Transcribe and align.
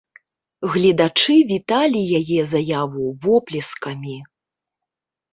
Гледачы 0.75 1.35
віталі 1.49 2.01
яе 2.19 2.39
заяву 2.53 3.05
воплескамі. 3.25 4.15